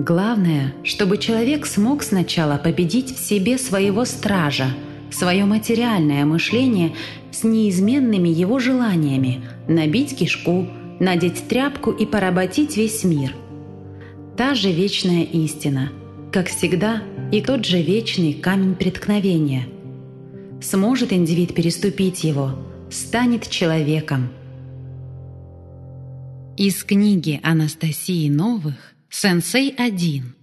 Главное, 0.00 0.72
чтобы 0.82 1.18
человек 1.18 1.66
смог 1.66 2.02
сначала 2.02 2.56
победить 2.56 3.14
в 3.14 3.22
себе 3.22 3.58
своего 3.58 4.06
стража, 4.06 4.74
свое 5.10 5.44
материальное 5.44 6.24
мышление 6.24 6.94
с 7.30 7.44
неизменными 7.44 8.30
его 8.30 8.58
желаниями, 8.58 9.42
набить 9.68 10.16
кишку, 10.16 10.66
надеть 11.00 11.46
тряпку 11.48 11.90
и 11.90 12.06
поработить 12.06 12.78
весь 12.78 13.04
мир. 13.04 13.34
Та 14.38 14.54
же 14.54 14.72
вечная 14.72 15.22
истина, 15.24 15.92
как 16.32 16.48
всегда, 16.48 17.02
и 17.30 17.42
тот 17.42 17.66
же 17.66 17.82
вечный 17.82 18.32
камень 18.32 18.76
преткновения. 18.76 19.66
Сможет 20.62 21.12
индивид 21.12 21.54
переступить 21.54 22.24
его, 22.24 22.52
станет 22.90 23.50
человеком. 23.50 24.30
Из 26.56 26.82
книги 26.84 27.38
Анастасии 27.42 28.30
Новых 28.30 28.94
«Сенсей 29.10 29.74
1» 29.76 30.39